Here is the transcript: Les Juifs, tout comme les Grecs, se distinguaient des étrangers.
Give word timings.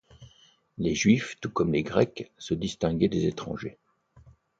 Les 0.79 0.95
Juifs, 0.95 1.39
tout 1.41 1.51
comme 1.51 1.73
les 1.73 1.83
Grecs, 1.83 2.31
se 2.39 2.55
distinguaient 2.55 3.07
des 3.07 3.27
étrangers. 3.27 3.77